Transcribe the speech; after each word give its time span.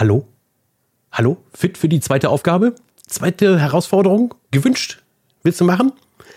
Hallo? 0.00 0.26
Hallo? 1.12 1.36
Fit 1.52 1.76
für 1.76 1.86
die 1.86 2.00
zweite 2.00 2.30
Aufgabe? 2.30 2.74
Zweite 3.06 3.60
Herausforderung? 3.60 4.32
Gewünscht? 4.50 5.02
Willst 5.42 5.60
du 5.60 5.66
machen? 5.66 5.92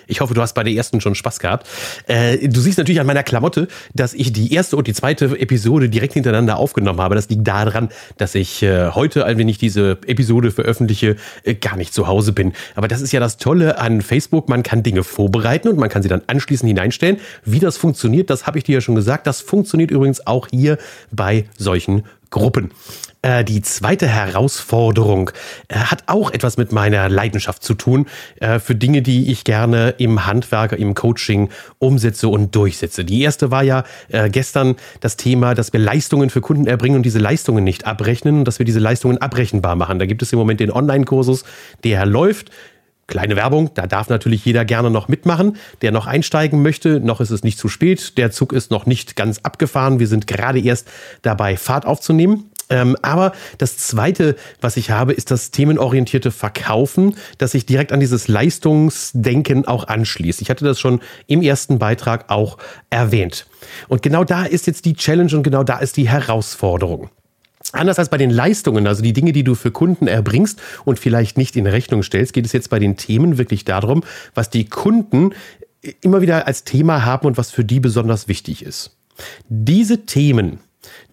Ich 0.05 0.19
hoffe, 0.19 0.33
du 0.33 0.41
hast 0.41 0.51
bei 0.51 0.63
der 0.63 0.73
ersten 0.73 0.99
schon 0.99 1.15
Spaß 1.15 1.39
gehabt. 1.39 1.65
Äh, 2.07 2.49
du 2.49 2.59
siehst 2.59 2.77
natürlich 2.77 2.99
an 2.99 3.07
meiner 3.07 3.23
Klamotte, 3.23 3.69
dass 3.93 4.13
ich 4.13 4.33
die 4.33 4.53
erste 4.53 4.75
und 4.75 4.85
die 4.85 4.93
zweite 4.93 5.39
Episode 5.39 5.87
direkt 5.87 6.13
hintereinander 6.13 6.57
aufgenommen 6.57 6.99
habe. 6.99 7.15
Das 7.15 7.29
liegt 7.29 7.47
daran, 7.47 7.87
dass 8.17 8.35
ich 8.35 8.63
äh, 8.63 8.89
heute, 8.89 9.23
wenn 9.25 9.47
ich 9.47 9.59
diese 9.59 9.91
Episode 10.07 10.51
veröffentliche, 10.51 11.15
äh, 11.45 11.53
gar 11.53 11.77
nicht 11.77 11.93
zu 11.93 12.05
Hause 12.05 12.33
bin. 12.33 12.51
Aber 12.75 12.89
das 12.89 12.99
ist 12.99 13.13
ja 13.13 13.21
das 13.21 13.37
Tolle 13.37 13.77
an 13.77 14.01
Facebook. 14.01 14.49
Man 14.49 14.63
kann 14.63 14.83
Dinge 14.83 15.05
vorbereiten 15.05 15.69
und 15.69 15.77
man 15.77 15.87
kann 15.87 16.03
sie 16.03 16.09
dann 16.09 16.23
anschließend 16.27 16.67
hineinstellen. 16.67 17.17
Wie 17.45 17.61
das 17.61 17.77
funktioniert, 17.77 18.29
das 18.29 18.45
habe 18.45 18.57
ich 18.57 18.65
dir 18.65 18.73
ja 18.73 18.81
schon 18.81 18.95
gesagt. 18.95 19.25
Das 19.25 19.39
funktioniert 19.39 19.89
übrigens 19.89 20.27
auch 20.27 20.49
hier 20.51 20.77
bei 21.11 21.45
solchen 21.57 22.03
Gruppen. 22.33 22.71
Äh, 23.21 23.45
die 23.45 23.61
zweite 23.61 24.07
Herausforderung 24.07 25.29
äh, 25.69 25.75
hat 25.75 26.03
auch 26.07 26.31
etwas 26.31 26.57
mit 26.57 26.71
meiner 26.71 27.07
Leidenschaft 27.09 27.63
zu 27.63 27.75
tun 27.75 28.07
äh, 28.39 28.59
für 28.59 28.75
Dinge, 28.75 29.01
die 29.01 29.31
ich 29.31 29.43
gerne 29.43 29.95
im 29.97 30.25
Handwerker, 30.25 30.77
im 30.77 30.95
Coaching 30.95 31.49
umsetze 31.79 32.27
und 32.27 32.55
durchsetze. 32.55 33.05
Die 33.05 33.21
erste 33.21 33.51
war 33.51 33.63
ja 33.63 33.83
äh, 34.09 34.29
gestern 34.29 34.75
das 34.99 35.15
Thema, 35.15 35.53
dass 35.53 35.71
wir 35.73 35.79
Leistungen 35.79 36.31
für 36.31 36.41
Kunden 36.41 36.67
erbringen 36.67 36.97
und 36.97 37.03
diese 37.03 37.19
Leistungen 37.19 37.63
nicht 37.63 37.85
abrechnen 37.85 38.39
und 38.39 38.47
dass 38.47 38.59
wir 38.59 38.65
diese 38.65 38.79
Leistungen 38.79 39.19
abrechenbar 39.19 39.75
machen. 39.75 39.99
Da 39.99 40.05
gibt 40.05 40.21
es 40.21 40.33
im 40.33 40.39
Moment 40.39 40.59
den 40.59 40.71
Online-Kursus, 40.71 41.45
der 41.83 42.05
läuft. 42.05 42.51
Kleine 43.07 43.35
Werbung, 43.35 43.71
da 43.73 43.85
darf 43.85 44.07
natürlich 44.07 44.45
jeder 44.45 44.63
gerne 44.63 44.89
noch 44.89 45.09
mitmachen, 45.09 45.57
der 45.81 45.91
noch 45.91 46.07
einsteigen 46.07 46.61
möchte. 46.61 47.01
Noch 47.01 47.19
ist 47.19 47.31
es 47.31 47.43
nicht 47.43 47.59
zu 47.59 47.67
spät, 47.67 48.17
der 48.17 48.31
Zug 48.31 48.53
ist 48.53 48.71
noch 48.71 48.85
nicht 48.85 49.15
ganz 49.15 49.39
abgefahren. 49.43 49.99
Wir 49.99 50.07
sind 50.07 50.25
gerade 50.25 50.59
erst 50.61 50.87
dabei, 51.21 51.57
Fahrt 51.57 51.85
aufzunehmen. 51.85 52.49
Ähm, 52.69 52.95
aber 53.01 53.33
das 53.57 53.77
Zweite, 53.77 54.35
was 54.61 54.77
ich 54.77 54.89
habe, 54.89 55.13
ist 55.13 55.31
das 55.31 55.51
themenorientierte 55.51 56.31
Verkaufen, 56.31 57.15
das 57.37 57.51
sich 57.51 57.65
direkt 57.65 57.91
an 57.91 57.99
dieses 57.99 58.27
Leistungsdenken 58.27 59.67
auch 59.67 59.87
anschließt. 59.87 60.41
Ich 60.41 60.49
hatte 60.49 60.63
das 60.63 60.79
schon 60.79 61.01
im 61.27 61.41
ersten 61.41 61.79
Beitrag 61.79 62.29
auch 62.29 62.57
erwähnt. 62.89 63.47
Und 63.89 64.01
genau 64.01 64.23
da 64.23 64.45
ist 64.45 64.65
jetzt 64.65 64.85
die 64.85 64.93
Challenge 64.93 65.35
und 65.35 65.43
genau 65.43 65.63
da 65.63 65.79
ist 65.79 65.97
die 65.97 66.07
Herausforderung. 66.09 67.09
Anders 67.73 67.97
als 67.97 68.09
bei 68.09 68.17
den 68.17 68.29
Leistungen, 68.29 68.85
also 68.85 69.01
die 69.01 69.13
Dinge, 69.13 69.31
die 69.31 69.43
du 69.43 69.55
für 69.55 69.71
Kunden 69.71 70.07
erbringst 70.07 70.61
und 70.85 70.99
vielleicht 70.99 71.37
nicht 71.37 71.55
in 71.55 71.65
Rechnung 71.65 72.03
stellst, 72.03 72.31
geht 72.31 72.45
es 72.45 72.53
jetzt 72.53 72.69
bei 72.69 72.79
den 72.79 72.97
Themen 72.97 73.37
wirklich 73.39 73.65
darum, 73.65 74.03
was 74.35 74.51
die 74.51 74.65
Kunden 74.65 75.33
immer 76.01 76.21
wieder 76.21 76.47
als 76.47 76.63
Thema 76.63 77.03
haben 77.03 77.27
und 77.27 77.37
was 77.37 77.51
für 77.51 77.65
die 77.65 77.79
besonders 77.79 78.27
wichtig 78.27 78.63
ist. 78.63 78.95
Diese 79.49 80.05
Themen, 80.05 80.59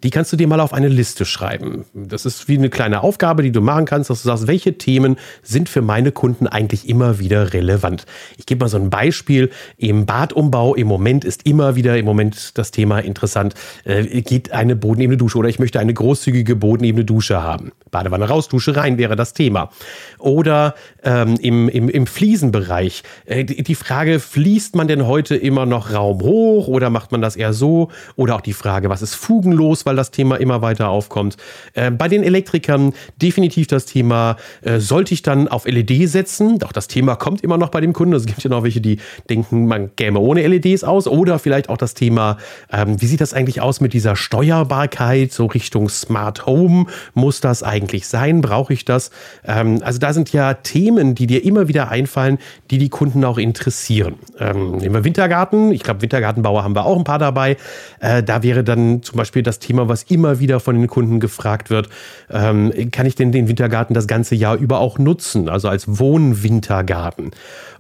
die 0.03 0.11
kannst 0.11 0.33
du 0.33 0.37
dir 0.37 0.47
mal 0.47 0.61
auf 0.61 0.73
eine 0.73 0.89
Liste 0.89 1.25
schreiben. 1.25 1.85
Das 1.95 2.27
ist 2.27 2.49
wie 2.49 2.57
eine 2.57 2.71
kleine 2.71 3.03
Aufgabe, 3.03 3.43
die 3.43 3.53
du 3.53 3.61
machen 3.61 3.85
kannst, 3.85 4.11
dass 4.11 4.23
du 4.23 4.29
sagst, 4.29 4.47
welche 4.47 4.79
Themen 4.79 5.17
sind 5.43 5.69
für 5.69 5.83
meine 5.83 6.13
Kunden 6.13 6.47
eigentlich 6.47 6.89
immer 6.89 7.19
wieder 7.19 7.53
relevant. 7.53 8.07
Ich 8.39 8.47
gebe 8.47 8.65
mal 8.65 8.69
so 8.69 8.79
ein 8.79 8.91
Beispiel. 8.91 9.51
Im 9.77 10.07
Badumbau 10.07 10.75
im 10.75 10.87
Moment 10.87 11.25
ist 11.25 11.47
immer 11.47 11.77
wieder 11.77 11.99
im 11.99 12.05
Moment 12.05 12.59
das 12.59 12.71
Thema 12.71 13.01
interessant. 13.01 13.55
Äh, 13.85 14.23
geht 14.23 14.53
eine 14.53 14.77
bodenebene 14.77 15.17
Dusche 15.17 15.39
oder 15.39 15.49
ich 15.49 15.59
möchte 15.59 15.81
eine 15.81 15.95
großzügige 15.95 16.57
bodenebene 16.57 17.05
Dusche 17.05 17.43
haben. 17.43 17.73
Badewanne 17.91 18.29
raus, 18.29 18.49
Dusche 18.49 18.77
rein 18.77 18.99
wäre 18.99 19.17
das 19.17 19.33
Thema. 19.33 19.71
Oder 20.19 20.75
ähm, 21.03 21.37
im, 21.41 21.69
im, 21.69 21.89
im 21.89 22.07
Fliesenbereich. 22.07 23.03
Äh, 23.27 23.45
die, 23.45 23.75
Frage, 23.75 24.21
fließt 24.21 24.77
man 24.77 24.89
denn 24.89 25.07
heute 25.07 25.37
immer 25.37 25.67
noch 25.67 25.93
Raum 25.93 26.21
hoch 26.23 26.69
oder 26.69 26.91
macht 26.91 27.13
man 27.13 27.21
das 27.21 27.37
eher 27.37 27.53
so? 27.53 27.91
Oder 28.17 28.37
auch 28.37 28.41
die 28.41 28.53
Frage, 28.53 28.89
was 28.89 29.03
ist 29.03 29.15
fugenlos? 29.15 29.87
Weil 29.91 29.97
das 29.97 30.13
Thema 30.13 30.37
immer 30.37 30.63
weiter 30.63 30.89
aufkommt. 30.89 31.37
Äh, 31.75 31.91
bei 31.91 32.07
den 32.07 32.23
Elektrikern 32.23 32.93
definitiv 33.21 33.67
das 33.67 33.87
Thema, 33.87 34.37
äh, 34.63 34.79
sollte 34.79 35.13
ich 35.13 35.23
dann 35.23 35.49
auf 35.49 35.67
LED 35.67 36.09
setzen? 36.09 36.63
Auch 36.63 36.71
das 36.71 36.87
Thema 36.87 37.17
kommt 37.17 37.43
immer 37.43 37.59
noch 37.59 37.71
bei 37.71 37.81
dem 37.81 37.93
Kunden. 37.93 38.15
Es 38.15 38.25
gibt 38.25 38.43
ja 38.45 38.51
noch 38.51 38.63
welche, 38.63 38.81
die 38.81 38.99
denken, 39.29 39.67
man 39.67 39.97
käme 39.97 40.21
ohne 40.21 40.47
LEDs 40.47 40.85
aus. 40.85 41.09
Oder 41.09 41.41
vielleicht 41.41 41.69
auch 41.69 41.77
das 41.77 41.95
Thema, 41.95 42.39
ähm, 42.73 43.03
wie 43.03 43.07
sieht 43.07 43.21
das 43.21 43.35
eigentlich 43.35 43.61
aus 43.61 43.81
mit 43.81 43.93
dieser 43.93 44.15
Steuerbarkeit, 44.15 45.33
so 45.33 45.47
Richtung 45.47 45.89
Smart 45.89 46.47
Home? 46.47 46.87
Muss 47.15 47.41
das 47.41 47.65
eigentlich 47.65 48.07
sein? 48.07 48.43
Brauche 48.43 48.73
ich 48.73 48.85
das? 48.85 49.11
Ähm, 49.45 49.81
also 49.83 49.99
da 49.99 50.13
sind 50.13 50.33
ja 50.33 50.55
Themen, 50.55 51.17
die 51.17 51.27
dir 51.27 51.45
immer 51.45 51.67
wieder 51.67 51.89
einfallen, 51.89 52.39
die 52.71 52.79
die 52.79 52.91
Kunden 52.91 53.25
auch 53.25 53.39
interessieren. 53.39 54.15
Ähm, 54.39 54.77
nehmen 54.77 54.95
wir 54.95 55.03
Wintergarten. 55.03 55.73
Ich 55.73 55.83
glaube, 55.83 56.03
Wintergartenbauer 56.03 56.63
haben 56.63 56.77
wir 56.77 56.87
auch 56.87 56.97
ein 56.97 57.05
paar 57.05 57.19
dabei. 57.19 57.57
Äh, 57.99 58.23
da 58.23 58.45
wäre 58.45 58.63
dann 58.63 59.03
zum 59.03 59.17
Beispiel 59.17 59.43
das 59.43 59.59
Thema 59.59 59.80
Thema, 59.81 59.89
was 59.89 60.03
immer 60.05 60.39
wieder 60.41 60.61
von 60.61 60.77
den 60.77 60.87
Kunden 60.87 61.21
gefragt 61.21 61.71
wird. 61.71 61.89
Ähm, 62.31 62.91
kann 62.91 63.07
ich 63.07 63.15
denn 63.15 63.33
den 63.33 63.49
Wintergarten 63.49 63.95
das 63.95 64.07
ganze 64.07 64.35
Jahr 64.35 64.57
über 64.57 64.79
auch 64.81 64.99
nutzen? 64.99 65.49
Also 65.49 65.69
als 65.69 65.99
Wohnwintergarten? 65.99 67.31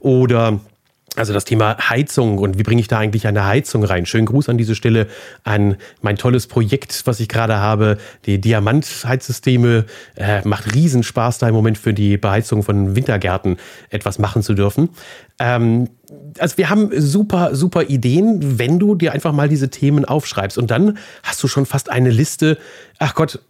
Oder 0.00 0.60
also 1.16 1.32
das 1.32 1.44
Thema 1.44 1.76
Heizung 1.91 2.38
und 2.38 2.59
wie 2.59 2.62
bringe 2.62 2.81
ich 2.81 2.88
da 2.88 2.98
eigentlich 2.98 3.26
eine 3.26 3.44
Heizung 3.44 3.82
rein? 3.84 4.06
Schönen 4.06 4.26
Gruß 4.26 4.48
an 4.48 4.59
diese 4.59 4.75
Stelle 4.75 5.09
an 5.43 5.76
mein 6.03 6.16
tolles 6.16 6.47
Projekt, 6.47 7.03
was 7.04 7.19
ich 7.19 7.28
gerade 7.28 7.56
habe. 7.56 7.98
Die 8.26 8.41
Diamant-Heizsysteme 8.41 9.87
äh, 10.16 10.47
macht 10.47 10.72
riesen 10.75 11.03
Spaß 11.03 11.38
da 11.38 11.48
im 11.48 11.54
Moment 11.54 11.78
für 11.78 11.93
die 11.93 12.16
Beheizung 12.16 12.62
von 12.62 12.94
Wintergärten 12.94 13.56
etwas 13.91 14.19
machen 14.19 14.43
zu 14.43 14.54
dürfen. 14.54 14.91
Ähm, 15.41 15.88
also 16.38 16.56
wir 16.59 16.71
haben 16.71 16.91
super, 16.97 17.54
super 17.54 17.84
Ideen, 17.84 18.59
wenn 18.59 18.78
du 18.78 18.94
dir 18.94 19.12
einfach 19.12 19.32
mal 19.32 19.48
diese 19.48 19.69
Themen 19.69 20.04
aufschreibst. 20.04 20.59
Und 20.59 20.71
dann 20.71 20.98
hast 21.22 21.42
du 21.42 21.48
schon 21.48 21.66
fast 21.66 21.91
eine 21.91 22.10
Liste. 22.10 22.56
Ach 22.98 23.15
Gott, 23.15 23.41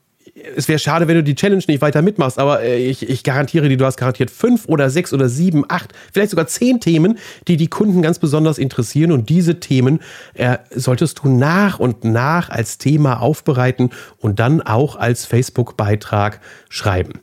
es 0.56 0.68
wäre 0.68 0.78
schade, 0.78 1.08
wenn 1.08 1.16
du 1.16 1.22
die 1.22 1.34
Challenge 1.34 1.62
nicht 1.66 1.80
weiter 1.80 2.02
mitmachst, 2.02 2.38
aber 2.38 2.62
äh, 2.62 2.78
ich, 2.78 3.08
ich 3.08 3.22
garantiere 3.22 3.68
dir, 3.68 3.76
du 3.76 3.84
hast 3.84 3.96
garantiert 3.96 4.30
fünf 4.30 4.66
oder 4.66 4.90
sechs 4.90 5.12
oder 5.12 5.28
sieben, 5.28 5.64
acht, 5.68 5.92
vielleicht 6.12 6.30
sogar 6.30 6.46
zehn 6.46 6.80
Themen, 6.80 7.18
die 7.48 7.56
die 7.56 7.68
Kunden 7.68 8.02
ganz 8.02 8.18
besonders 8.18 8.58
interessieren. 8.58 9.12
Und 9.12 9.28
diese 9.28 9.60
Themen 9.60 10.00
äh, 10.34 10.58
solltest 10.70 11.20
du 11.22 11.28
nach 11.28 11.78
und 11.78 12.04
nach 12.04 12.50
als 12.50 12.78
Thema 12.78 13.20
aufbereiten 13.20 13.90
und 14.18 14.40
dann 14.40 14.60
auch 14.60 14.96
als 14.96 15.26
Facebook-Beitrag 15.26 16.40
schreiben. 16.68 17.20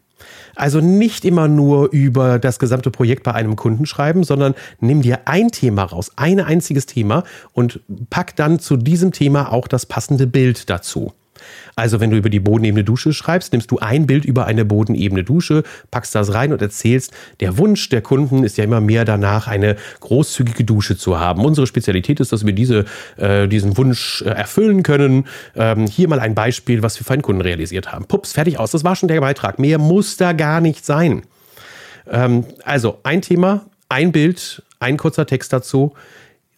Also 0.56 0.82
nicht 0.82 1.24
immer 1.24 1.48
nur 1.48 1.92
über 1.92 2.40
das 2.40 2.58
gesamte 2.58 2.90
Projekt 2.90 3.24
bei 3.24 3.34
einem 3.34 3.56
Kunden 3.56 3.86
schreiben, 3.86 4.24
sondern 4.24 4.56
nimm 4.80 5.04
dir 5.04 5.20
ein 5.26 5.52
Thema 5.52 5.84
raus, 5.84 6.12
ein 6.16 6.40
einziges 6.40 6.88
Thema 6.88 7.24
und 7.54 7.80
pack 8.10 8.36
dann 8.36 8.60
zu 8.60 8.76
diesem 8.76 9.12
Thema 9.12 9.52
auch 9.52 9.68
das 9.68 9.86
passende 9.86 10.26
Bild 10.26 10.70
dazu. 10.70 11.14
Also 11.76 12.00
wenn 12.00 12.10
du 12.10 12.18
über 12.18 12.30
die 12.30 12.40
bodenebene 12.40 12.84
Dusche 12.84 13.14
schreibst, 13.14 13.54
nimmst 13.54 13.70
du 13.72 13.80
ein 13.80 14.08
Bild 14.08 14.26
über 14.26 14.46
eine 14.46 14.66
bodenebene 14.66 15.24
Dusche, 15.24 15.64
packst 15.92 16.16
das 16.16 16.34
rein 16.34 16.52
und 16.52 16.62
erzählst, 16.62 17.14
der 17.40 17.58
Wunsch 17.58 17.90
der 17.90 18.02
Kunden 18.02 18.44
ist 18.44 18.58
ja 18.58 18.64
immer 18.64 18.82
mehr 18.82 19.06
danach, 19.06 19.48
eine 19.48 19.76
großzügige 20.00 20.64
Dusche 20.64 20.98
zu 20.98 21.20
haben. 21.20 21.46
Unsere 21.46 21.68
Spezialität 21.68 22.20
ist, 22.20 22.32
dass 22.32 22.46
wir 22.46 22.54
diese, 22.54 22.86
äh, 23.18 23.48
diesen 23.48 23.78
Wunsch 23.78 24.22
äh, 24.24 24.30
erfüllen 24.30 24.84
können. 24.84 25.26
Ähm, 25.56 25.88
hier 25.88 26.08
mal 26.08 26.20
ein 26.20 26.36
Beispiel, 26.36 26.82
was 26.84 27.00
wir 27.00 27.06
für 27.06 27.14
einen 27.14 27.22
Kunden 27.22 27.42
realisiert 27.42 27.92
haben. 27.92 28.06
Pups, 28.06 28.34
fertig 28.34 28.60
aus. 28.60 28.72
Das 28.72 28.84
war 28.84 28.96
schon 28.96 29.08
der 29.08 29.22
Beitrag. 29.22 29.60
Mehr 29.60 29.78
muss 29.78 30.18
da 30.18 30.34
gar 30.34 30.62
nicht 30.62 30.86
sein. 30.86 31.24
Ähm, 32.10 32.46
also 32.64 33.00
ein 33.04 33.22
Thema, 33.22 33.66
ein 33.90 34.12
Bild, 34.12 34.64
ein 34.80 34.98
kurzer 34.98 35.26
Text 35.26 35.54
dazu 35.54 35.94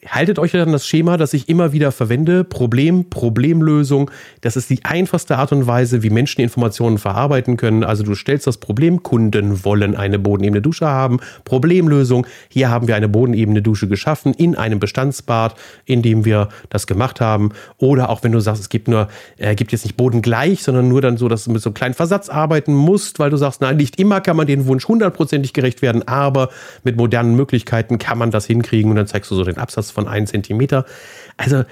haltet 0.07 0.39
euch 0.39 0.55
an 0.55 0.71
das 0.71 0.87
Schema, 0.87 1.17
das 1.17 1.33
ich 1.33 1.49
immer 1.49 1.73
wieder 1.73 1.91
verwende. 1.91 2.45
Problem, 2.45 3.09
Problemlösung. 3.09 4.09
Das 4.41 4.55
ist 4.55 4.69
die 4.69 4.85
einfachste 4.85 5.37
Art 5.37 5.51
und 5.51 5.67
Weise, 5.67 6.03
wie 6.03 6.09
Menschen 6.09 6.41
Informationen 6.41 6.97
verarbeiten 6.97 7.57
können. 7.57 7.83
Also 7.83 8.03
du 8.03 8.15
stellst 8.15 8.47
das 8.47 8.57
Problem, 8.57 9.03
Kunden 9.03 9.65
wollen 9.65 9.97
eine 9.97 10.17
bodenebene 10.17 10.61
Dusche 10.61 10.87
haben. 10.87 11.19
Problemlösung. 11.43 12.25
Hier 12.47 12.69
haben 12.69 12.87
wir 12.87 12.95
eine 12.95 13.09
bodenebene 13.09 13.61
Dusche 13.61 13.89
geschaffen 13.89 14.33
in 14.33 14.55
einem 14.55 14.79
Bestandsbad, 14.79 15.55
in 15.83 16.01
dem 16.01 16.23
wir 16.23 16.47
das 16.69 16.87
gemacht 16.87 17.19
haben. 17.19 17.49
Oder 17.77 18.09
auch 18.09 18.23
wenn 18.23 18.31
du 18.31 18.39
sagst, 18.39 18.61
es 18.61 18.69
gibt 18.69 18.87
nur, 18.87 19.09
äh, 19.37 19.53
gibt 19.55 19.73
jetzt 19.73 19.83
nicht 19.83 19.97
bodengleich, 19.97 20.63
sondern 20.63 20.87
nur 20.87 21.01
dann 21.01 21.17
so, 21.17 21.27
dass 21.27 21.43
du 21.43 21.51
mit 21.51 21.61
so 21.61 21.69
einem 21.69 21.73
kleinen 21.73 21.93
Versatz 21.93 22.29
arbeiten 22.29 22.73
musst, 22.73 23.19
weil 23.19 23.31
du 23.31 23.37
sagst, 23.37 23.59
nein, 23.59 23.75
nicht 23.75 23.99
immer 23.99 24.22
kann 24.22 24.37
man 24.37 24.47
den 24.47 24.66
Wunsch 24.66 24.87
hundertprozentig 24.87 25.52
gerecht 25.52 25.81
werden, 25.81 26.07
aber 26.07 26.49
mit 26.85 26.95
modernen 26.95 27.35
Möglichkeiten 27.35 27.97
kann 27.97 28.17
man 28.17 28.31
das 28.31 28.45
hinkriegen 28.45 28.90
und 28.91 28.95
dann 28.95 29.07
zeigst 29.07 29.29
du 29.29 29.35
so 29.35 29.43
den 29.43 29.57
Absatz 29.57 29.89
von 29.91 30.08
einem 30.08 30.28
Zentimeter. 30.28 30.86
Also 31.38 31.64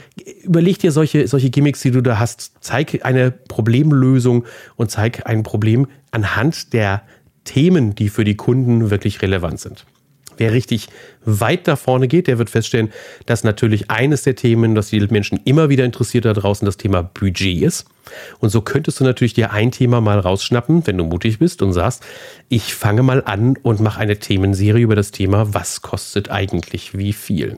überleg 0.44 0.80
dir 0.80 0.92
solche, 0.92 1.28
solche 1.28 1.50
Gimmicks, 1.50 1.81
die 1.81 1.92
du 1.92 2.02
da 2.02 2.19
hast. 2.19 2.54
Zeig 2.62 3.06
eine 3.06 3.31
Problemlösung 3.31 4.46
und 4.75 4.92
zeig 4.92 5.28
ein 5.28 5.44
Problem 5.44 5.88
anhand 6.12 6.74
der 6.74 7.04
Themen, 7.44 7.96
die 7.96 8.10
für 8.10 8.24
die 8.24 8.36
Kunden 8.36 8.90
wirklich 8.90 9.22
relevant 9.22 9.60
sind. 9.60 9.86
Wer 10.38 10.54
richtig 10.54 10.88
weit 11.25 11.68
da 11.68 11.75
vorne 11.75 12.07
geht, 12.07 12.28
der 12.28 12.38
wird 12.38 12.50
feststellen, 12.50 12.92
dass 13.25 13.44
natürlich 13.44 13.92
eines 13.92 14.24
der 14.24 14.36
Themen, 14.36 14.75
das 14.75 14.89
die 14.89 15.00
Menschen 15.07 15.39
immer 15.45 15.69
wieder 15.69 15.86
interessiert 15.86 16.25
da 16.25 16.34
draußen, 16.34 16.66
das 16.66 16.78
Thema 16.78 17.04
Budget 17.04 17.62
ist. 17.62 17.86
Und 18.39 18.50
so 18.50 18.62
könntest 18.62 19.00
du 19.00 19.04
natürlich 19.04 19.34
dir 19.34 19.51
ein 19.51 19.72
Thema 19.72 20.01
mal 20.01 20.19
rausschnappen, 20.19 20.88
wenn 20.88 20.98
du 20.98 21.04
mutig 21.04 21.39
bist 21.39 21.62
und 21.62 21.74
sagst, 21.74 22.04
ich 22.50 22.74
fange 22.74 23.04
mal 23.04 23.24
an 23.25 23.57
und 23.62 23.80
mache 23.80 24.00
eine 24.00 24.18
Themenserie 24.18 24.84
über 24.84 24.95
das 24.95 25.12
Thema, 25.12 25.54
was 25.54 25.81
kostet 25.81 26.31
eigentlich 26.31 26.98
wie 26.98 27.13
viel. 27.13 27.57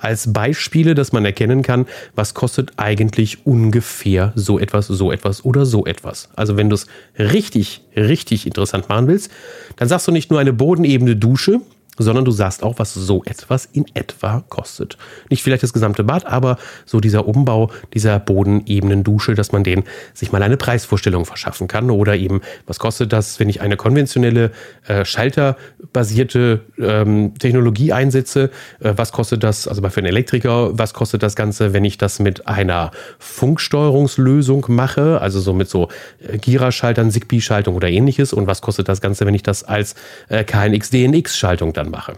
Als 0.00 0.32
Beispiele, 0.32 0.94
dass 0.94 1.12
man 1.12 1.24
erkennen 1.24 1.62
kann, 1.62 1.86
was 2.14 2.34
kostet 2.34 2.72
eigentlich 2.76 3.46
ungefähr 3.46 4.32
so 4.34 4.58
etwas, 4.58 4.88
so 4.88 5.12
etwas 5.12 5.44
oder 5.44 5.66
so 5.66 5.86
etwas. 5.86 6.28
Also 6.34 6.56
wenn 6.56 6.70
du 6.70 6.74
es 6.74 6.86
richtig, 7.18 7.82
richtig 7.96 8.46
interessant 8.46 8.88
machen 8.88 9.06
willst, 9.06 9.30
dann 9.76 9.88
sagst 9.88 10.08
du 10.08 10.12
nicht 10.12 10.30
nur 10.30 10.40
eine 10.40 10.52
bodenebene 10.52 11.16
Dusche, 11.16 11.60
sondern 11.98 12.24
du 12.24 12.30
sagst 12.30 12.62
auch, 12.62 12.78
was 12.78 12.94
so 12.94 13.22
etwas 13.24 13.66
in 13.72 13.86
etwa 13.94 14.44
kostet. 14.48 14.96
Nicht 15.30 15.42
vielleicht 15.42 15.62
das 15.62 15.72
gesamte 15.72 16.04
Bad, 16.04 16.26
aber 16.26 16.58
so 16.84 17.00
dieser 17.00 17.26
Umbau 17.26 17.70
dieser 17.92 18.18
Bodenebenen-Dusche, 18.18 19.34
dass 19.34 19.52
man 19.52 19.64
den 19.64 19.84
sich 20.12 20.32
mal 20.32 20.42
eine 20.42 20.56
Preisvorstellung 20.56 21.24
verschaffen 21.24 21.68
kann 21.68 21.90
oder 21.90 22.16
eben, 22.16 22.40
was 22.66 22.78
kostet 22.78 23.12
das, 23.12 23.38
wenn 23.38 23.48
ich 23.48 23.60
eine 23.60 23.76
konventionelle 23.76 24.50
äh, 24.86 25.04
schalterbasierte 25.04 26.60
ähm, 26.78 27.34
Technologie 27.38 27.92
einsetze, 27.92 28.50
äh, 28.80 28.94
was 28.96 29.12
kostet 29.12 29.44
das, 29.44 29.68
also 29.68 29.82
für 29.88 29.98
einen 29.98 30.08
Elektriker, 30.08 30.76
was 30.78 30.94
kostet 30.94 31.22
das 31.22 31.36
Ganze, 31.36 31.72
wenn 31.72 31.84
ich 31.84 31.98
das 31.98 32.18
mit 32.18 32.48
einer 32.48 32.90
Funksteuerungslösung 33.18 34.66
mache, 34.68 35.20
also 35.20 35.40
so 35.40 35.52
mit 35.52 35.68
so 35.68 35.88
äh, 36.20 36.38
Gira-Schaltern, 36.38 37.10
Zigbee-Schaltung 37.10 37.74
oder 37.74 37.88
ähnliches. 37.88 38.32
Und 38.32 38.46
was 38.46 38.62
kostet 38.62 38.88
das 38.88 39.00
Ganze, 39.00 39.26
wenn 39.26 39.34
ich 39.34 39.42
das 39.42 39.62
als 39.62 39.94
äh, 40.28 40.44
KNX-DNX-Schaltung 40.44 41.72
dann 41.72 41.83
dann 41.84 41.90
mache. 41.90 42.14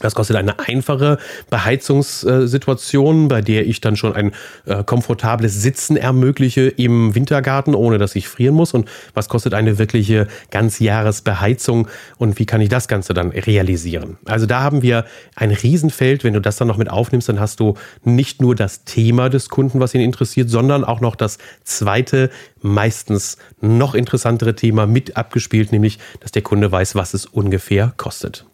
Das 0.00 0.14
kostet 0.14 0.36
eine 0.36 0.60
einfache 0.60 1.18
Beheizungssituation, 1.50 3.26
bei 3.26 3.40
der 3.40 3.66
ich 3.66 3.80
dann 3.80 3.96
schon 3.96 4.14
ein 4.14 4.32
äh, 4.64 4.84
komfortables 4.84 5.60
Sitzen 5.60 5.96
ermögliche 5.96 6.68
im 6.68 7.16
Wintergarten, 7.16 7.74
ohne 7.74 7.98
dass 7.98 8.14
ich 8.14 8.28
frieren 8.28 8.54
muss. 8.54 8.74
Und 8.74 8.88
was 9.14 9.28
kostet 9.28 9.54
eine 9.54 9.78
wirkliche 9.78 10.28
Ganzjahresbeheizung 10.50 11.88
und 12.16 12.38
wie 12.38 12.46
kann 12.46 12.60
ich 12.60 12.68
das 12.68 12.86
Ganze 12.86 13.12
dann 13.12 13.30
realisieren? 13.30 14.18
Also 14.24 14.46
da 14.46 14.60
haben 14.60 14.82
wir 14.82 15.04
ein 15.34 15.50
Riesenfeld. 15.50 16.22
Wenn 16.22 16.34
du 16.34 16.40
das 16.40 16.56
dann 16.56 16.68
noch 16.68 16.76
mit 16.76 16.90
aufnimmst, 16.90 17.28
dann 17.28 17.40
hast 17.40 17.58
du 17.58 17.74
nicht 18.04 18.40
nur 18.40 18.54
das 18.54 18.84
Thema 18.84 19.28
des 19.28 19.48
Kunden, 19.48 19.80
was 19.80 19.94
ihn 19.94 20.00
interessiert, 20.00 20.48
sondern 20.48 20.84
auch 20.84 21.00
noch 21.00 21.16
das 21.16 21.38
zweite, 21.64 22.30
meistens 22.62 23.36
noch 23.60 23.96
interessantere 23.96 24.54
Thema 24.54 24.86
mit 24.86 25.16
abgespielt, 25.16 25.72
nämlich, 25.72 25.98
dass 26.20 26.30
der 26.30 26.42
Kunde 26.42 26.70
weiß, 26.70 26.94
was 26.94 27.14
es 27.14 27.26
ungefähr 27.26 27.94
kostet 27.96 28.44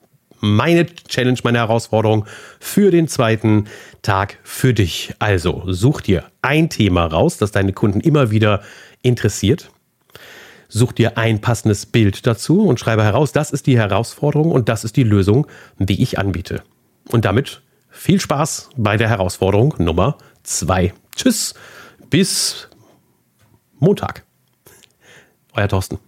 meine 0.45 0.87
Challenge, 0.87 1.39
meine 1.43 1.59
Herausforderung 1.59 2.27
für 2.61 2.91
den 2.91 3.09
zweiten 3.09 3.67
Tag 4.03 4.39
für 4.43 4.75
dich. 4.75 5.15
Also 5.19 5.65
such 5.67 6.03
dir 6.03 6.25
ein 6.43 6.69
Thema 6.69 7.07
raus, 7.07 7.39
das 7.39 7.51
deine 7.51 7.73
Kunden 7.73 8.01
immer 8.01 8.31
wieder 8.31 8.63
interessiert. 9.03 9.71
Such 10.69 10.93
dir 10.93 11.19
ein 11.19 11.41
passendes 11.41 11.87
Bild 11.87 12.27
dazu 12.27 12.67
und 12.67 12.81
schreibe 12.81 13.05
heraus, 13.05 13.33
das 13.33 13.51
ist 13.51 13.67
die 13.67 13.79
Herausforderung 13.79 14.51
und 14.51 14.69
das 14.69 14.85
ist 14.85 14.97
die 14.97 15.05
Lösung, 15.05 15.47
die 15.79 16.03
ich 16.03 16.19
anbiete. 16.19 16.63
Und 17.09 17.25
damit 17.25 17.63
viel 17.91 18.21
Spaß 18.21 18.71
bei 18.77 18.97
der 18.97 19.09
Herausforderung 19.09 19.75
Nummer 19.79 20.19
zwei. 20.43 20.93
Tschüss, 21.15 21.55
bis 22.11 22.69
Montag. 23.79 24.25
Euer 25.55 25.69
Thorsten. 25.69 25.99